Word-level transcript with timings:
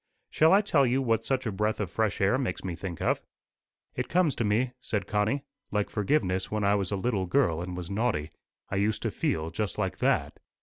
Shall 0.31 0.51
I 0.51 0.61
tell 0.61 0.83
you 0.83 0.99
what 0.99 1.23
such 1.23 1.45
a 1.45 1.51
breath 1.51 1.79
of 1.79 1.91
fresh 1.91 2.21
air 2.21 2.39
makes 2.39 2.63
me 2.63 2.75
think 2.75 3.03
of?" 3.03 3.21
"It 3.95 4.09
comes 4.09 4.33
to 4.33 4.43
me," 4.43 4.71
said 4.79 5.05
Connie, 5.05 5.43
"like 5.69 5.91
forgiveness 5.91 6.49
when 6.49 6.63
I 6.63 6.73
was 6.73 6.91
a 6.91 6.95
little 6.95 7.27
girl 7.27 7.61
and 7.61 7.77
was 7.77 7.91
naughty. 7.91 8.31
I 8.71 8.77
used 8.77 9.03
to 9.03 9.11
feel 9.11 9.51
just 9.51 9.77
like 9.77 9.99
that." 9.99 10.39